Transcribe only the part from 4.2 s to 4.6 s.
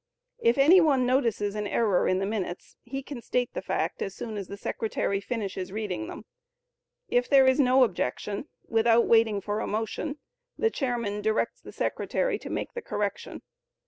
as the